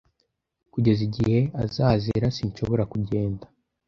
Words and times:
Kugeza 0.73 1.01
igihe 1.09 1.39
azazira, 1.63 2.27
sinshobora 2.37 2.83
kugenda. 2.91 3.45